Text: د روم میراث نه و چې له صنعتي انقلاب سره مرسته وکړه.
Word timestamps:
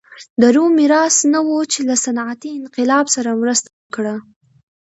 د 0.41 0.43
روم 0.55 0.71
میراث 0.79 1.15
نه 1.33 1.39
و 1.45 1.49
چې 1.71 1.79
له 1.87 1.95
صنعتي 2.05 2.49
انقلاب 2.59 3.05
سره 3.15 3.39
مرسته 3.41 3.69
وکړه. 3.83 4.15